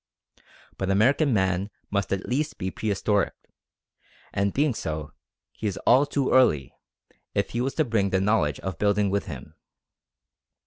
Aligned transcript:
But 0.79 0.89
American 0.89 1.31
Man 1.31 1.69
must 1.91 2.11
at 2.11 2.25
least 2.27 2.57
be 2.57 2.71
prehistoric; 2.71 3.35
and 4.33 4.51
being 4.51 4.73
so, 4.73 5.11
he 5.51 5.67
is 5.67 5.77
all 5.85 6.07
too 6.07 6.31
early, 6.33 6.73
if 7.35 7.51
he 7.51 7.61
was 7.61 7.75
to 7.75 7.85
bring 7.85 8.09
the 8.09 8.19
knowledge 8.19 8.59
of 8.61 8.79
building 8.79 9.11
with 9.11 9.27
him. 9.27 9.53